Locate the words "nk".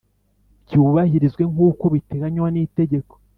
1.51-1.59